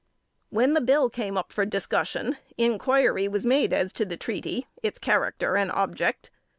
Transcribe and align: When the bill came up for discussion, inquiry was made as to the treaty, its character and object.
When 0.49 0.73
the 0.73 0.81
bill 0.81 1.11
came 1.11 1.37
up 1.37 1.53
for 1.53 1.63
discussion, 1.63 2.37
inquiry 2.57 3.27
was 3.27 3.45
made 3.45 3.71
as 3.71 3.93
to 3.93 4.03
the 4.03 4.17
treaty, 4.17 4.65
its 4.81 4.97
character 4.97 5.55
and 5.55 5.69
object. 5.73 6.31